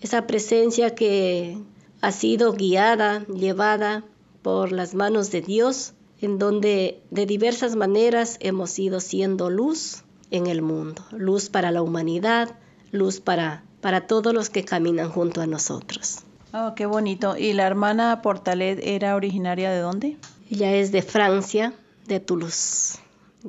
Esa 0.00 0.28
presencia 0.28 0.94
que 0.94 1.58
ha 2.00 2.12
sido 2.12 2.52
guiada, 2.52 3.26
llevada 3.26 4.04
por 4.42 4.70
las 4.70 4.94
manos 4.94 5.32
de 5.32 5.40
Dios, 5.40 5.94
en 6.20 6.38
donde 6.38 7.02
de 7.10 7.26
diversas 7.26 7.74
maneras 7.74 8.36
hemos 8.40 8.78
ido 8.78 9.00
siendo 9.00 9.50
luz 9.50 10.04
en 10.30 10.46
el 10.46 10.62
mundo, 10.62 11.02
luz 11.10 11.48
para 11.48 11.72
la 11.72 11.82
humanidad, 11.82 12.56
luz 12.92 13.20
para, 13.20 13.64
para 13.80 14.06
todos 14.06 14.32
los 14.32 14.50
que 14.50 14.64
caminan 14.64 15.10
junto 15.10 15.40
a 15.40 15.48
nosotros. 15.48 16.24
Oh, 16.52 16.74
qué 16.74 16.86
bonito. 16.86 17.36
¿Y 17.36 17.52
la 17.52 17.66
hermana 17.66 18.22
Portalet 18.22 18.80
era 18.82 19.14
originaria 19.14 19.70
de 19.70 19.80
dónde? 19.80 20.16
Ella 20.50 20.74
es 20.74 20.90
de 20.90 21.02
Francia, 21.02 21.72
de 22.06 22.20
Toulouse. 22.20 22.98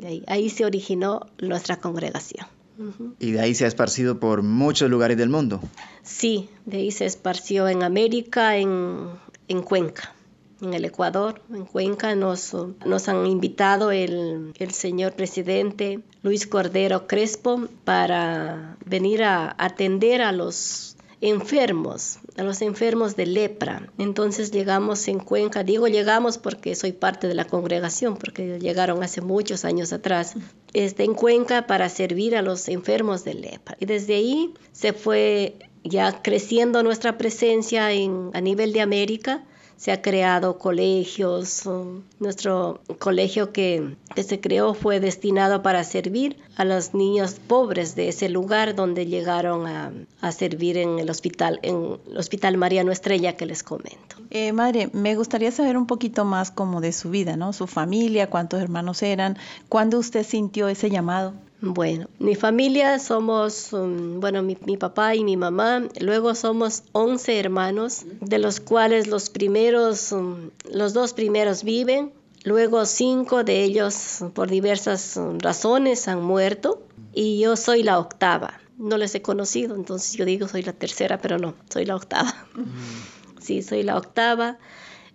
ahí, 0.05 0.23
ahí 0.27 0.49
se 0.49 0.65
originó 0.65 1.27
nuestra 1.39 1.77
congregación. 1.77 2.45
Y 3.19 3.31
de 3.31 3.41
ahí 3.41 3.53
se 3.53 3.65
ha 3.65 3.67
esparcido 3.67 4.19
por 4.19 4.41
muchos 4.41 4.89
lugares 4.89 5.17
del 5.17 5.29
mundo. 5.29 5.61
Sí, 6.03 6.49
de 6.65 6.77
ahí 6.77 6.91
se 6.91 7.05
esparció 7.05 7.67
en 7.67 7.83
América, 7.83 8.57
en, 8.57 9.09
en 9.47 9.61
Cuenca 9.61 10.13
en 10.61 10.73
el 10.73 10.85
Ecuador, 10.85 11.41
en 11.51 11.65
Cuenca, 11.65 12.15
nos, 12.15 12.55
nos 12.85 13.09
han 13.09 13.25
invitado 13.25 13.91
el, 13.91 14.53
el, 14.57 14.71
señor 14.71 15.13
presidente 15.13 16.01
Luis 16.21 16.45
Cordero 16.45 17.07
Crespo 17.07 17.67
para 17.83 18.77
venir 18.85 19.23
a 19.23 19.55
atender 19.57 20.21
a 20.21 20.31
los 20.31 20.90
enfermos, 21.21 22.17
a 22.35 22.43
los 22.43 22.61
enfermos 22.61 23.15
de 23.15 23.27
lepra. 23.27 23.91
Entonces 23.99 24.51
llegamos 24.51 25.07
en 25.07 25.19
Cuenca, 25.19 25.63
digo 25.63 25.87
llegamos 25.87 26.39
porque 26.39 26.75
soy 26.75 26.91
parte 26.91 27.27
de 27.27 27.35
la 27.35 27.45
congregación, 27.45 28.17
porque 28.17 28.59
llegaron 28.59 29.03
hace 29.03 29.21
muchos 29.21 29.63
años 29.63 29.93
atrás, 29.93 30.33
este, 30.73 31.03
en 31.03 31.13
Cuenca 31.13 31.67
para 31.67 31.89
servir 31.89 32.35
a 32.35 32.41
los 32.41 32.67
enfermos 32.67 33.23
de 33.23 33.35
lepra. 33.35 33.77
Y 33.79 33.85
desde 33.85 34.15
ahí 34.15 34.53
se 34.71 34.93
fue 34.93 35.55
ya 35.83 36.21
creciendo 36.21 36.83
nuestra 36.83 37.17
presencia 37.17 37.91
en, 37.91 38.31
a 38.33 38.41
nivel 38.41 38.73
de 38.73 38.81
América 38.81 39.43
se 39.81 39.91
ha 39.91 40.03
creado 40.03 40.59
colegios. 40.59 41.63
Nuestro 42.19 42.81
colegio 42.99 43.51
que, 43.51 43.95
se 44.15 44.39
creó 44.39 44.75
fue 44.75 44.99
destinado 44.99 45.63
para 45.63 45.83
servir 45.83 46.37
a 46.55 46.65
los 46.65 46.93
niños 46.93 47.37
pobres 47.47 47.95
de 47.95 48.09
ese 48.09 48.29
lugar 48.29 48.75
donde 48.75 49.07
llegaron 49.07 49.65
a, 49.65 50.31
servir 50.31 50.77
en 50.77 50.99
el 50.99 51.09
hospital, 51.09 51.59
en 51.63 51.97
el 52.11 52.15
Hospital 52.15 52.57
Mariano 52.57 52.91
Estrella 52.91 53.35
que 53.35 53.47
les 53.47 53.63
comento. 53.63 54.17
Eh, 54.29 54.53
madre, 54.53 54.91
me 54.93 55.15
gustaría 55.15 55.51
saber 55.51 55.75
un 55.77 55.87
poquito 55.87 56.25
más 56.25 56.51
como 56.51 56.79
de 56.79 56.91
su 56.91 57.09
vida, 57.09 57.35
¿no? 57.35 57.51
Su 57.51 57.65
familia, 57.65 58.29
cuántos 58.29 58.61
hermanos 58.61 59.01
eran, 59.01 59.35
cuándo 59.67 59.97
usted 59.97 60.23
sintió 60.23 60.67
ese 60.67 60.91
llamado. 60.91 61.33
Bueno, 61.63 62.07
mi 62.17 62.33
familia 62.33 62.97
somos, 62.97 63.71
um, 63.71 64.19
bueno, 64.19 64.41
mi, 64.41 64.55
papá 64.55 65.13
y 65.13 65.23
mi 65.23 65.37
mamá, 65.37 65.83
luego 65.99 66.33
somos 66.33 66.81
11 66.91 67.37
hermanos, 67.39 68.03
de 68.19 68.39
los 68.39 68.59
cuales 68.59 69.05
los 69.05 69.29
primeros, 69.29 70.11
um, 70.11 70.49
los 70.71 70.93
dos 70.93 71.13
primeros 71.13 71.63
viven, 71.63 72.13
luego 72.43 72.87
cinco 72.87 73.43
de 73.43 73.63
ellos 73.63 74.23
por 74.33 74.49
diversas 74.49 75.17
um, 75.17 75.37
razones 75.37 76.07
han 76.07 76.23
muerto 76.23 76.81
y 77.13 77.39
yo 77.39 77.55
soy 77.55 77.83
la 77.83 77.99
octava. 77.99 78.59
No 78.79 78.97
les 78.97 79.13
he 79.13 79.21
conocido, 79.21 79.75
entonces 79.75 80.13
yo 80.13 80.25
digo 80.25 80.47
soy 80.47 80.63
la 80.63 80.73
tercera, 80.73 81.19
pero 81.19 81.37
no, 81.37 81.53
soy 81.69 81.85
la 81.85 81.95
octava. 81.95 82.33
Sí, 83.39 83.61
soy 83.61 83.83
la 83.83 83.97
octava. 83.97 84.57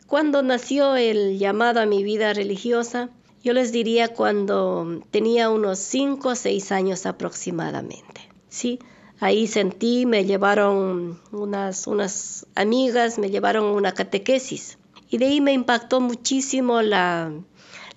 Cuando 0.06 0.42
nació 0.42 0.96
el 0.96 1.38
llamado 1.38 1.80
a 1.80 1.86
mi 1.86 2.02
vida 2.04 2.32
religiosa, 2.32 3.10
yo 3.46 3.52
les 3.52 3.70
diría 3.70 4.08
cuando 4.08 5.02
tenía 5.12 5.50
unos 5.50 5.78
5 5.78 6.30
o 6.30 6.34
6 6.34 6.72
años 6.72 7.06
aproximadamente. 7.06 8.22
Sí, 8.48 8.80
ahí 9.20 9.46
sentí, 9.46 10.04
me 10.04 10.24
llevaron 10.24 11.20
unas, 11.30 11.86
unas 11.86 12.44
amigas, 12.56 13.20
me 13.20 13.30
llevaron 13.30 13.66
una 13.66 13.92
catequesis. 13.92 14.78
Y 15.08 15.18
de 15.18 15.26
ahí 15.26 15.40
me 15.40 15.52
impactó 15.52 16.00
muchísimo 16.00 16.82
la, 16.82 17.32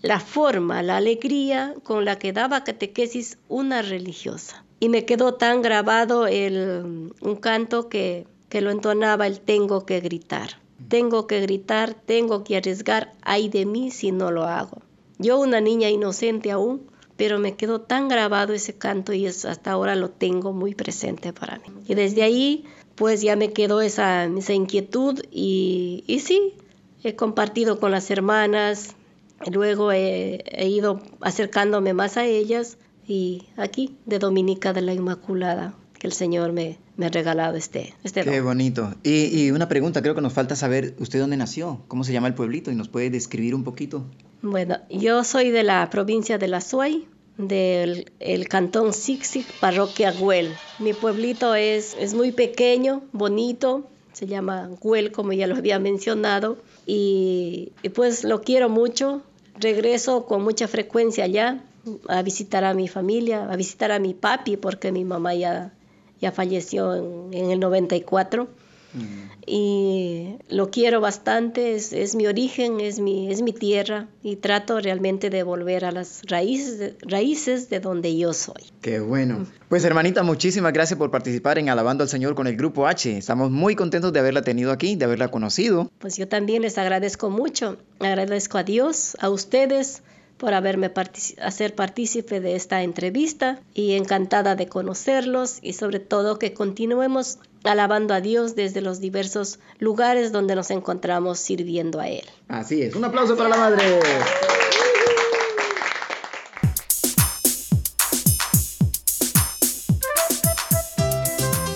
la 0.04 0.20
forma, 0.20 0.84
la 0.84 0.98
alegría 0.98 1.74
con 1.82 2.06
la 2.06 2.20
que 2.20 2.32
daba 2.32 2.64
catequesis 2.64 3.40
una 3.48 3.82
religiosa. 3.82 4.64
Y 4.80 4.90
me 4.90 5.06
quedó 5.06 5.34
tan 5.34 5.64
grabado 5.64 6.28
el, 6.28 7.12
un 7.22 7.36
canto 7.38 7.90
que, 7.90 8.28
que 8.50 8.62
lo 8.62 8.70
entonaba 8.70 9.26
el 9.26 9.40
tengo 9.40 9.84
que 9.84 10.00
gritar. 10.00 10.62
Tengo 10.90 11.26
que 11.26 11.42
gritar, 11.42 11.96
tengo 11.96 12.44
que 12.44 12.58
arriesgar, 12.58 13.16
ay 13.24 13.50
de 13.50 13.66
mí 13.66 13.90
si 13.90 14.12
no 14.12 14.30
lo 14.30 14.44
hago. 14.44 14.84
Yo 15.20 15.38
una 15.38 15.62
niña 15.62 15.90
inocente 15.90 16.50
aún, 16.50 16.82
pero 17.18 17.38
me 17.38 17.56
quedó 17.56 17.82
tan 17.82 18.08
grabado 18.08 18.54
ese 18.54 18.74
canto 18.74 19.14
y 19.14 19.28
hasta 19.28 19.72
ahora 19.72 19.96
lo 19.96 20.10
tengo 20.10 20.54
muy 20.54 20.74
presente 20.74 21.34
para 21.34 21.60
mí. 21.60 21.66
Y 21.86 21.94
desde 21.94 22.24
ahí, 22.24 22.64
pues 22.96 23.22
ya 23.22 23.36
me 23.36 23.52
quedó 23.52 23.82
esa, 23.82 24.24
esa 24.24 24.54
inquietud 24.54 25.22
y, 25.30 26.06
y 26.08 26.22
sí, 26.22 26.54
he 27.04 27.18
compartido 27.18 27.80
con 27.82 27.92
las 27.92 28.10
hermanas, 28.10 28.96
luego 29.52 29.92
he, 29.92 30.44
ido 30.68 31.02
acercándome 31.20 31.94
más 31.94 32.16
a 32.16 32.26
ellas 32.26 32.78
y 33.06 33.48
aquí, 33.58 33.98
de 34.06 34.20
Dominica 34.20 34.72
de 34.72 34.82
la 34.82 34.94
Inmaculada, 34.94 35.74
que 35.98 36.08
el 36.08 36.14
Señor 36.14 36.54
me, 36.54 36.78
me 36.96 37.08
ha 37.08 37.10
regalado 37.10 37.58
este, 37.58 37.94
este 38.04 38.24
Qué 38.24 38.40
bonito. 38.40 38.94
Y, 39.04 39.26
y, 39.26 39.52
una 39.52 39.68
pregunta, 39.68 40.02
creo 40.02 40.16
que 40.16 40.22
nos 40.22 40.32
falta 40.32 40.56
saber, 40.56 40.96
¿usted 41.00 41.20
dónde 41.20 41.36
nació? 41.36 41.82
¿Cómo 41.90 42.06
se 42.06 42.14
llama 42.14 42.28
el 42.28 42.36
pueblito? 42.36 42.72
¿Y 42.72 42.76
nos 42.76 42.88
puede 42.88 43.10
describir 43.10 43.56
un 43.56 43.66
poquito? 43.66 44.06
Bueno, 44.42 44.78
yo 44.90 45.26
soy 45.26 45.52
de 45.52 45.64
la 45.64 45.90
provincia 45.90 46.38
de 46.38 46.48
La 46.48 46.62
Suay, 46.62 47.08
del 47.38 48.12
el 48.20 48.48
cantón 48.48 48.94
Sixig, 48.94 49.46
parroquia 49.60 50.14
Güell. 50.14 50.54
Mi 50.80 50.94
pueblito 50.94 51.56
es, 51.56 51.96
es 52.00 52.14
muy 52.14 52.32
pequeño, 52.32 53.02
bonito, 53.12 53.86
se 54.14 54.28
llama 54.28 54.70
Güell, 54.80 55.12
como 55.12 55.34
ya 55.34 55.46
lo 55.46 55.56
había 55.56 55.78
mencionado, 55.80 56.58
y, 56.86 57.74
y, 57.84 57.90
pues 57.90 58.24
lo 58.24 58.42
quiero 58.42 58.70
mucho. 58.70 59.24
Regreso 59.60 60.26
con 60.26 60.42
mucha 60.42 60.70
frecuencia 60.70 61.26
allá 61.26 61.62
a 62.08 62.22
visitar 62.22 62.64
a 62.64 62.74
mi 62.74 62.88
familia, 62.88 63.52
a 63.52 63.58
visitar 63.58 63.92
a 63.92 64.00
mi 64.00 64.14
papi, 64.14 64.56
porque 64.56 64.94
mi 64.94 65.04
mamá 65.04 65.36
ya, 65.36 65.74
ya 66.22 66.32
falleció 66.32 66.96
en, 66.96 67.34
en 67.34 67.52
el 67.52 67.60
94 67.60 68.48
y 69.46 70.36
lo 70.50 70.72
quiero 70.72 71.02
bastante, 71.02 71.76
es, 71.76 72.16
mi 72.16 72.28
origen, 72.28 72.80
es 72.80 73.00
mi, 73.00 73.32
es 73.32 73.42
mi 73.42 73.54
tierra 73.54 74.08
y 74.24 74.38
trato 74.38 74.80
realmente 74.80 75.30
de 75.30 75.44
volver 75.44 75.86
a 75.86 75.92
las 75.92 76.22
raíces 76.28 76.80
de, 76.80 76.96
raíces 77.02 77.70
de 77.70 77.80
donde 77.80 78.16
yo 78.18 78.34
soy. 78.34 78.64
Qué 78.82 79.00
bueno. 79.00 79.46
Pues 79.70 79.84
hermanita, 79.86 80.24
muchísimas 80.24 80.74
gracias 80.74 80.98
por 80.98 81.12
participar 81.12 81.58
en 81.60 81.70
Alabando 81.70 82.04
al 82.04 82.10
Señor 82.10 82.36
con 82.36 82.48
el 82.48 82.56
Grupo 82.56 82.88
H. 82.88 83.18
Estamos 83.18 83.52
muy 83.52 83.76
contentos 83.76 84.14
de 84.14 84.20
haberla 84.20 84.42
tenido 84.42 84.72
aquí, 84.72 84.96
de 84.96 85.06
haberla 85.06 85.30
conocido. 85.30 85.92
Pues 86.00 86.18
yo 86.18 86.28
también 86.28 86.62
les 86.62 86.78
agradezco 86.78 87.30
mucho, 87.30 87.78
agradezco 88.00 88.58
a 88.58 88.64
Dios, 88.64 89.18
a 89.20 89.30
ustedes 89.30 90.04
por 90.40 90.54
haberme 90.54 90.92
hacer 91.44 91.76
partícipe 91.76 92.40
de 92.40 92.56
esta 92.56 92.82
entrevista 92.82 93.60
y 93.74 93.92
encantada 93.92 94.56
de 94.56 94.68
conocerlos 94.68 95.60
y 95.62 95.74
sobre 95.74 96.00
todo 96.00 96.40
que 96.40 96.54
continuemos 96.54 97.38
alabando 97.66 98.14
a 98.14 98.22
Dios 98.22 98.56
desde 98.56 98.82
los 98.82 99.02
diversos 99.02 99.60
lugares 99.80 100.32
donde 100.32 100.56
nos 100.56 100.72
encontramos 100.72 101.40
sirviendo 101.40 102.00
a 102.00 102.08
Él. 102.08 102.24
Así 102.48 102.82
es, 102.82 102.96
un 102.96 103.04
aplauso 103.04 103.36
para 103.36 103.50
la 103.50 103.58
Madre. 103.58 103.84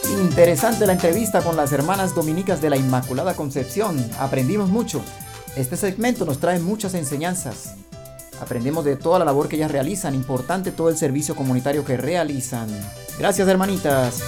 Interesante 0.10 0.88
la 0.88 0.94
entrevista 0.94 1.42
con 1.42 1.58
las 1.58 1.74
hermanas 1.74 2.16
dominicas 2.16 2.62
de 2.62 2.70
la 2.70 2.78
Inmaculada 2.78 3.36
Concepción. 3.36 4.04
Aprendimos 4.18 4.70
mucho. 4.70 5.04
Este 5.58 5.76
segmento 5.76 6.26
nos 6.26 6.40
trae 6.40 6.60
muchas 6.60 6.96
enseñanzas. 6.96 7.76
Aprendemos 8.42 8.84
de 8.84 8.96
toda 8.96 9.20
la 9.20 9.26
labor 9.26 9.48
que 9.48 9.56
ellas 9.56 9.72
realizan, 9.72 10.16
importante 10.16 10.72
todo 10.72 10.90
el 10.90 10.98
servicio 10.98 11.36
comunitario 11.36 11.86
que 11.86 11.98
realizan. 11.98 12.68
Gracias 13.18 13.48
hermanitas. 13.48 14.22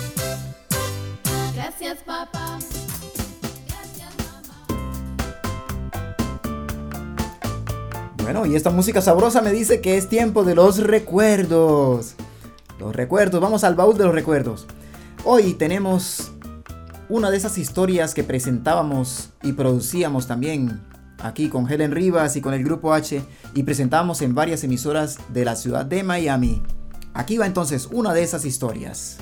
Gracias 1.54 1.98
papá. 2.06 2.60
Gracias 3.68 4.13
Bueno, 8.24 8.46
y 8.46 8.56
esta 8.56 8.70
música 8.70 9.02
sabrosa 9.02 9.41
me 9.41 9.52
dice 9.52 9.82
que 9.82 9.98
es 9.98 10.08
tiempo 10.08 10.44
de 10.44 10.56
los 10.56 10.80
recuerdos. 10.80 12.15
Los 12.80 12.96
recuerdos, 12.96 13.41
vamos 13.41 13.63
al 13.63 13.76
baúl 13.76 13.98
de 13.98 14.06
los 14.06 14.13
recuerdos. 14.13 14.68
Hoy 15.24 15.54
tenemos 15.54 16.32
una 17.10 17.32
de 17.32 17.38
esas 17.38 17.58
historias 17.58 18.13
que 18.13 18.24
presentábamos 18.24 19.30
y 19.44 19.54
producíamos 19.54 20.28
también 20.28 20.82
aquí 21.19 21.49
con 21.49 21.71
Helen 21.71 21.91
Rivas 21.91 22.36
y 22.36 22.41
con 22.41 22.54
el 22.54 22.63
Grupo 22.63 22.93
H 22.93 23.21
y 23.54 23.63
presentamos 23.63 24.21
en 24.21 24.36
varias 24.36 24.63
emisoras 24.63 25.19
de 25.30 25.45
la 25.45 25.56
ciudad 25.56 25.86
de 25.86 26.04
Miami. 26.04 26.62
Aquí 27.13 27.38
va 27.38 27.45
entonces 27.45 27.88
una 27.91 28.13
de 28.13 28.23
esas 28.23 28.45
historias. 28.45 29.17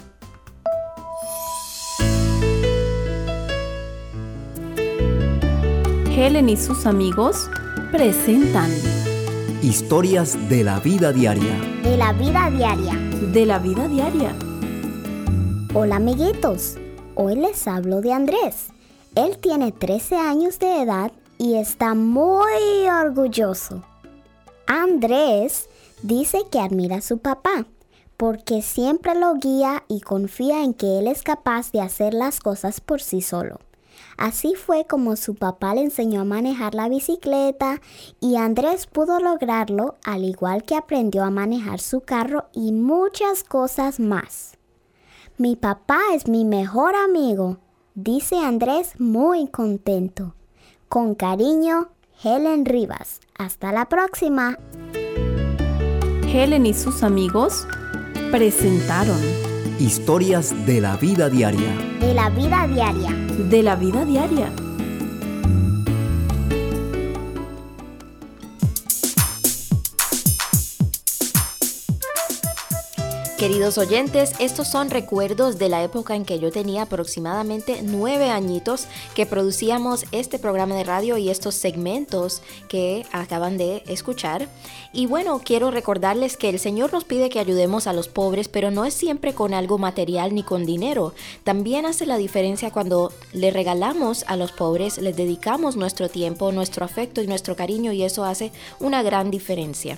Helen 6.16 6.50
y 6.50 6.58
sus 6.58 6.86
amigos 6.86 7.50
presentan 7.92 8.72
Historias 9.64 10.38
de 10.50 10.62
la 10.64 10.82
vida 10.82 11.14
diaria. 11.14 11.58
De 11.84 11.96
la 11.96 12.12
vida 12.12 12.50
diaria. 12.50 12.96
De 13.32 13.46
la 13.46 13.60
vida 13.60 13.88
diaria. 13.88 14.36
Hola 15.74 15.96
amiguitos, 15.96 16.76
hoy 17.16 17.38
les 17.38 17.66
hablo 17.66 18.02
de 18.02 18.12
Andrés. 18.12 18.74
Él 19.16 19.38
tiene 19.38 19.72
13 19.72 20.18
años 20.18 20.60
de 20.60 20.82
edad 20.82 21.14
y 21.44 21.56
está 21.58 21.94
muy 21.94 22.88
orgulloso. 22.88 23.84
Andrés 24.66 25.70
dice 26.02 26.44
que 26.50 26.62
admira 26.62 26.98
a 26.98 27.02
su 27.02 27.18
papá 27.18 27.66
porque 28.16 28.62
siempre 28.62 29.14
lo 29.14 29.34
guía 29.36 29.84
y 29.90 30.00
confía 30.00 30.64
en 30.64 30.74
que 30.74 31.00
él 31.00 31.08
es 31.08 31.22
capaz 31.22 31.74
de 31.74 31.82
hacer 31.82 32.14
las 32.14 32.40
cosas 32.40 32.80
por 32.80 33.02
sí 33.02 33.22
solo. 33.22 33.60
Así 34.16 34.56
fue 34.56 34.86
como 34.86 35.18
su 35.18 35.36
papá 35.36 35.76
le 35.76 35.82
enseñó 35.82 36.22
a 36.22 36.26
manejar 36.26 36.76
la 36.76 36.88
bicicleta 36.88 37.82
y 38.22 38.38
Andrés 38.38 38.88
pudo 38.88 39.20
lograrlo 39.20 39.98
al 40.06 40.24
igual 40.24 40.64
que 40.64 40.78
aprendió 40.78 41.26
a 41.26 41.30
manejar 41.30 41.82
su 41.82 42.00
carro 42.00 42.46
y 42.54 42.72
muchas 42.72 43.44
cosas 43.44 44.00
más. 44.00 44.58
Mi 45.38 45.58
papá 45.58 46.00
es 46.14 46.30
mi 46.30 46.46
mejor 46.46 46.96
amigo, 46.96 47.58
dice 47.96 48.38
Andrés 48.38 48.98
muy 48.98 49.50
contento. 49.50 50.36
Con 50.94 51.16
cariño, 51.16 51.88
Helen 52.24 52.66
Rivas. 52.66 53.20
Hasta 53.36 53.72
la 53.72 53.90
próxima. 53.90 54.60
Helen 56.32 56.68
y 56.68 56.76
sus 56.76 57.02
amigos 57.02 57.66
presentaron 58.30 59.20
Historias 59.80 60.54
de 60.68 60.82
la 60.82 60.96
vida 60.98 61.32
diaria. 61.32 61.76
De 62.00 62.14
la 62.14 62.30
vida 62.30 62.68
diaria. 62.68 63.10
De 63.10 63.64
la 63.64 63.76
vida 63.76 64.06
diaria. 64.06 64.52
Queridos 73.44 73.78
oyentes, 73.78 74.32
estos 74.40 74.70
son 74.70 74.90
recuerdos 74.90 75.60
de 75.60 75.68
la 75.68 75.84
época 75.84 76.16
en 76.16 76.24
que 76.24 76.40
yo 76.40 76.50
tenía 76.50 76.84
aproximadamente 76.84 77.82
nueve 77.84 78.30
añitos 78.30 78.88
que 79.16 79.26
producíamos 79.26 80.06
este 80.14 80.40
programa 80.40 80.76
de 80.76 80.86
radio 80.86 81.18
y 81.18 81.30
estos 81.30 81.54
segmentos 81.54 82.42
que 82.70 83.06
acaban 83.12 83.58
de 83.58 83.84
escuchar. 83.86 84.48
Y 84.94 85.08
bueno, 85.08 85.42
quiero 85.44 85.72
recordarles 85.72 86.38
que 86.38 86.48
el 86.48 86.58
Señor 86.58 86.94
nos 86.94 87.04
pide 87.04 87.30
que 87.30 87.42
ayudemos 87.42 87.86
a 87.86 87.92
los 87.92 88.08
pobres, 88.08 88.48
pero 88.48 88.72
no 88.72 88.86
es 88.86 88.94
siempre 88.94 89.34
con 89.34 89.54
algo 89.54 89.78
material 89.78 90.34
ni 90.34 90.44
con 90.44 90.66
dinero. 90.66 91.14
También 91.44 91.86
hace 91.86 92.06
la 92.06 92.16
diferencia 92.16 92.72
cuando 92.72 93.12
le 93.34 93.52
regalamos 93.52 94.24
a 94.30 94.38
los 94.38 94.54
pobres, 94.54 95.00
les 95.00 95.18
dedicamos 95.18 95.76
nuestro 95.76 96.08
tiempo, 96.08 96.54
nuestro 96.54 96.86
afecto 96.86 97.22
y 97.22 97.28
nuestro 97.28 97.58
cariño 97.58 97.92
y 97.92 98.04
eso 98.04 98.24
hace 98.24 98.54
una 98.80 99.04
gran 99.04 99.32
diferencia. 99.32 99.98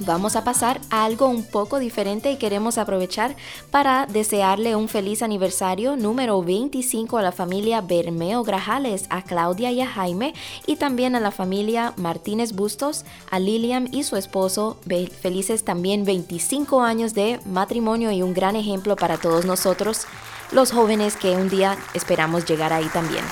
Vamos 0.00 0.36
a 0.36 0.44
pasar 0.44 0.80
a 0.90 1.04
algo 1.04 1.28
un 1.28 1.44
poco 1.44 1.78
diferente 1.78 2.30
y 2.30 2.36
queremos 2.36 2.78
aprovechar 2.78 3.36
para 3.70 4.06
desearle 4.06 4.76
un 4.76 4.88
feliz 4.88 5.22
aniversario 5.22 5.96
número 5.96 6.42
25 6.42 7.18
a 7.18 7.22
la 7.22 7.32
familia 7.32 7.80
Bermeo 7.80 8.44
Grajales, 8.44 9.06
a 9.10 9.22
Claudia 9.22 9.70
y 9.70 9.80
a 9.80 9.86
Jaime 9.86 10.34
y 10.66 10.76
también 10.76 11.14
a 11.14 11.20
la 11.20 11.30
familia 11.30 11.92
Martínez 11.96 12.52
Bustos, 12.52 13.04
a 13.30 13.38
Lilian 13.38 13.88
y 13.92 14.04
su 14.04 14.16
esposo, 14.16 14.78
felices 15.20 15.64
también 15.64 16.04
25 16.04 16.82
años 16.82 17.14
de 17.14 17.40
matrimonio 17.46 18.10
y 18.10 18.22
un 18.22 18.34
gran 18.34 18.56
ejemplo 18.56 18.96
para 18.96 19.18
todos 19.18 19.44
nosotros, 19.44 20.06
los 20.52 20.72
jóvenes 20.72 21.16
que 21.16 21.32
un 21.36 21.48
día 21.48 21.76
esperamos 21.94 22.44
llegar 22.44 22.72
ahí 22.72 22.88
también. 22.92 23.24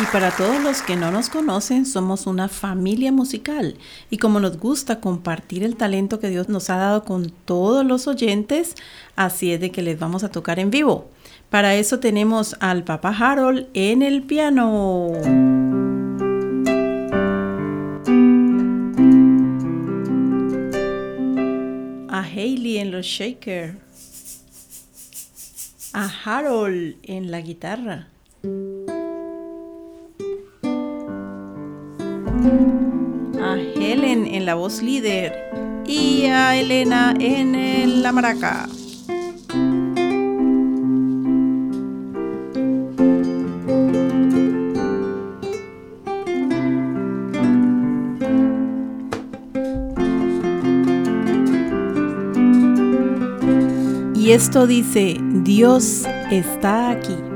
Y 0.00 0.06
para 0.06 0.30
todos 0.30 0.60
los 0.62 0.80
que 0.80 0.96
no 0.96 1.10
nos 1.10 1.28
conocen, 1.28 1.84
somos 1.84 2.26
una 2.26 2.48
familia 2.48 3.12
musical 3.12 3.76
y 4.08 4.16
como 4.16 4.40
nos 4.40 4.58
gusta 4.58 5.00
compartir 5.00 5.62
el 5.64 5.76
talento 5.76 6.18
que 6.18 6.30
Dios 6.30 6.48
nos 6.48 6.70
ha 6.70 6.76
dado 6.76 7.04
con 7.04 7.30
todos 7.44 7.84
los 7.84 8.08
oyentes, 8.08 8.74
así 9.16 9.52
es 9.52 9.60
de 9.60 9.70
que 9.70 9.82
les 9.82 9.98
vamos 9.98 10.24
a 10.24 10.30
tocar 10.30 10.58
en 10.58 10.70
vivo. 10.70 11.10
Para 11.50 11.74
eso 11.74 12.00
tenemos 12.00 12.56
al 12.60 12.84
papá 12.84 13.10
Harold 13.10 13.66
en 13.74 14.00
el 14.02 14.22
piano. 14.22 15.12
A 22.08 22.22
Hailey 22.22 22.78
en 22.78 22.90
los 22.90 23.04
shakers. 23.04 23.76
A 25.92 26.10
Harold 26.24 26.96
en 27.02 27.30
la 27.30 27.42
guitarra. 27.42 28.08
A 33.40 33.56
Helen 33.56 34.26
en 34.26 34.46
la 34.46 34.54
voz 34.54 34.82
líder 34.82 35.32
y 35.86 36.26
a 36.26 36.56
Elena 36.56 37.14
en 37.18 38.02
la 38.02 38.12
maraca. 38.12 38.68
Y 54.14 54.30
esto 54.30 54.68
dice, 54.68 55.16
Dios 55.20 56.04
está 56.30 56.90
aquí. 56.90 57.31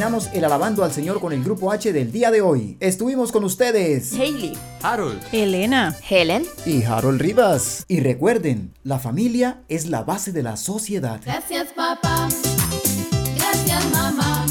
Terminamos 0.00 0.30
el 0.32 0.46
alabando 0.46 0.82
al 0.82 0.92
Señor 0.92 1.20
con 1.20 1.34
el 1.34 1.44
grupo 1.44 1.70
H 1.70 1.92
del 1.92 2.10
día 2.10 2.30
de 2.30 2.40
hoy. 2.40 2.78
Estuvimos 2.80 3.32
con 3.32 3.44
ustedes 3.44 4.14
Hailey, 4.14 4.56
Harold. 4.80 5.20
Elena, 5.30 5.94
Helen, 6.08 6.46
y 6.64 6.84
Harold 6.84 7.20
Rivas. 7.20 7.84
Y 7.86 8.00
recuerden, 8.00 8.72
la 8.82 8.98
familia 8.98 9.60
es 9.68 9.88
la 9.88 10.02
base 10.02 10.32
de 10.32 10.42
la 10.42 10.56
sociedad. 10.56 11.20
Gracias 11.22 11.74
papá, 11.74 12.30
gracias 13.36 13.90
mamá. 13.90 14.46